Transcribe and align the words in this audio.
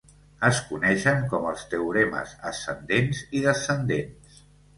Es 0.47 0.61
coneixen 0.69 1.21
com 1.33 1.45
els 1.49 1.65
teoremes 1.73 2.33
ascendents 2.53 3.21
i 3.41 3.45
descendents. 3.45 4.43